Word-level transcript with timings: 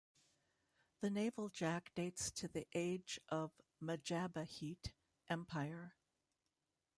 The 1.01 1.11
naval 1.11 1.49
jack 1.49 1.91
dates 1.93 2.31
to 2.31 2.47
the 2.47 2.65
age 2.73 3.19
of 3.29 3.51
Majapahit 3.83 4.93
Empire. 5.29 5.93